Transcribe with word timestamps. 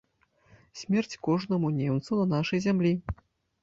Смерць 0.81 1.19
кожнаму 1.29 1.73
немцу 1.79 2.11
на 2.25 2.29
нашай 2.35 2.67
зямлі! 2.69 2.99